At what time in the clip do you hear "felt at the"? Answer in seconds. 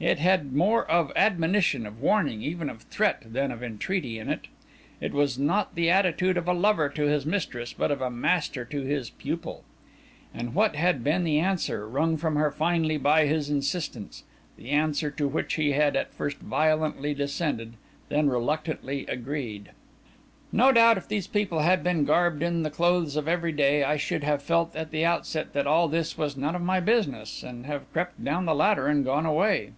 24.42-25.04